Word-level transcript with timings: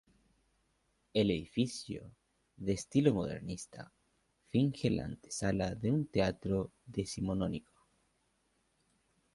El 1.13 1.29
edificio, 1.29 2.09
de 2.57 2.73
estilo 2.73 3.13
modernista, 3.13 3.93
finge 4.49 4.89
la 4.89 5.05
antesala 5.05 5.75
de 5.75 5.91
un 5.91 6.07
teatro 6.07 6.71
decimonónico. 6.87 7.87